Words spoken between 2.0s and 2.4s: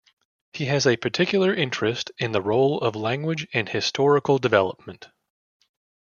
in